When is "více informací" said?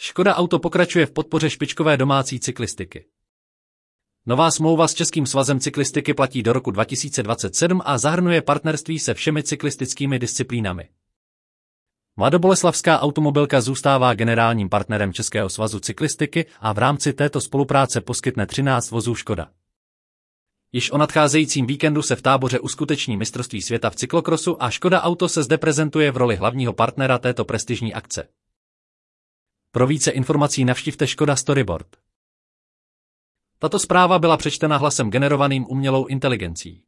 29.86-30.64